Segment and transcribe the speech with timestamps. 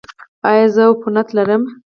[0.49, 1.63] ایا زه عفونت لرم؟